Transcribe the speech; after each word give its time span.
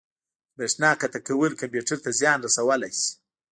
د 0.03 0.03
بریښنا 0.57 0.91
قطع 1.01 1.19
کول 1.27 1.51
کمپیوټر 1.61 1.97
ته 2.05 2.09
زیان 2.19 2.37
رسولی 2.47 2.91
شي. 2.99 3.09